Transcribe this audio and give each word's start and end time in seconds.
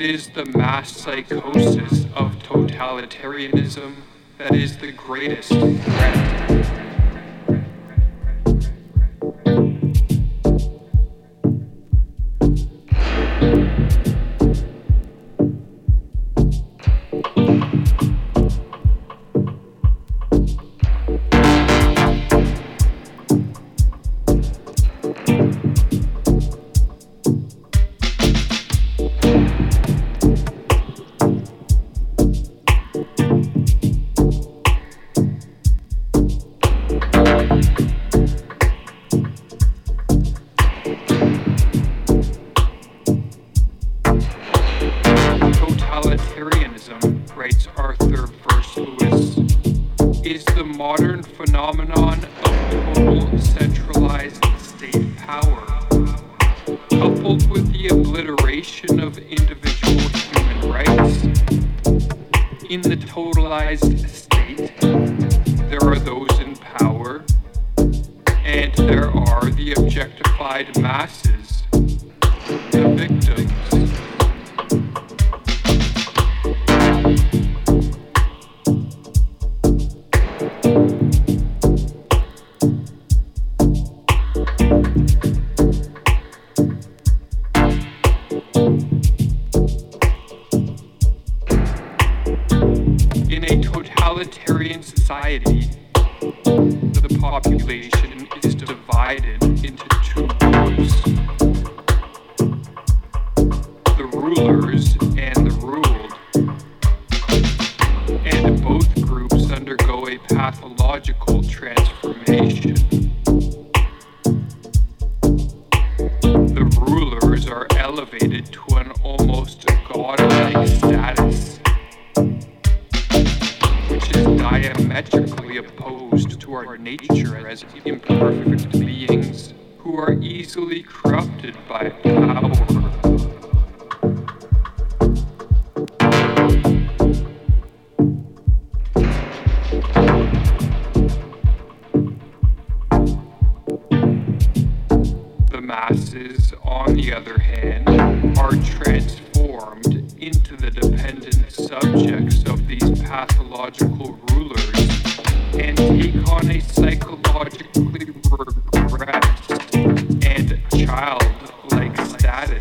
It 0.00 0.10
is 0.10 0.28
the 0.28 0.44
mass 0.44 0.96
psychosis 0.96 2.04
of 2.14 2.36
totalitarianism 2.44 3.96
that 4.38 4.54
is 4.54 4.78
the 4.78 4.92
greatest 4.92 5.50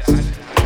Yeah. 0.06 0.57